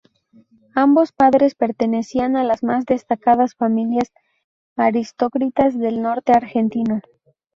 Ambos 0.73 1.11
padres 1.11 1.53
pertenecían 1.53 2.35
a 2.35 2.43
las 2.43 2.63
más 2.63 2.87
destacadas 2.87 3.53
familias 3.53 4.11
aristocráticas 4.75 5.77
del 5.77 6.01
norte 6.01 6.31
argentino. 6.31 7.01